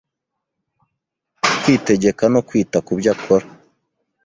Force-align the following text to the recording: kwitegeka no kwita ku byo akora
kwitegeka 1.61 2.23
no 2.33 2.39
kwita 2.47 2.77
ku 2.85 2.91
byo 2.99 3.09
akora 3.15 3.45